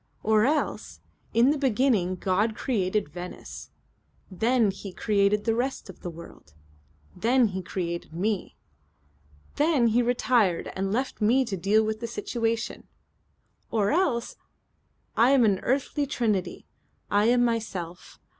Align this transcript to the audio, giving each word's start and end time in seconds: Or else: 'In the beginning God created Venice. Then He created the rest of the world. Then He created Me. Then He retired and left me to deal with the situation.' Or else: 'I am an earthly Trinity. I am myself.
Or 0.23 0.45
else: 0.45 0.99
'In 1.31 1.51
the 1.51 1.59
beginning 1.59 2.15
God 2.15 2.55
created 2.55 3.07
Venice. 3.13 3.69
Then 4.31 4.71
He 4.71 4.91
created 4.93 5.43
the 5.45 5.53
rest 5.53 5.91
of 5.91 5.99
the 5.99 6.09
world. 6.09 6.55
Then 7.15 7.49
He 7.49 7.61
created 7.61 8.11
Me. 8.11 8.55
Then 9.57 9.89
He 9.89 10.01
retired 10.01 10.71
and 10.75 10.91
left 10.91 11.21
me 11.21 11.45
to 11.45 11.55
deal 11.55 11.83
with 11.83 11.99
the 11.99 12.07
situation.' 12.07 12.87
Or 13.69 13.91
else: 13.91 14.37
'I 15.15 15.29
am 15.29 15.45
an 15.45 15.59
earthly 15.59 16.07
Trinity. 16.07 16.65
I 17.11 17.25
am 17.25 17.45
myself. 17.45 18.17